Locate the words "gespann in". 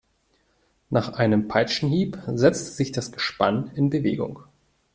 3.11-3.91